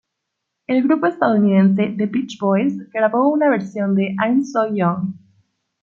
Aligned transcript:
El 0.65 0.81
grupo 0.81 1.05
estadounidense 1.05 1.93
The 1.95 2.07
Beach 2.07 2.39
Boys 2.39 2.75
grabó 2.91 3.27
una 3.29 3.51
versión 3.51 3.93
de 3.93 4.15
"I'm 4.19 4.43
So 4.43 4.67
Young". 4.73 5.13